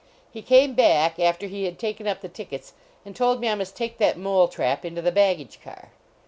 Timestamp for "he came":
0.31-0.73